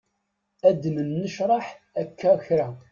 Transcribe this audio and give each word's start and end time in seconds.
Ad 0.67 0.81
nennecraḥ 0.95 1.65
akka 2.01 2.31
kra. 2.45 2.67